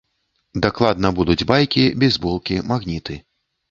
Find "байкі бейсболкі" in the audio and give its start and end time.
1.53-2.63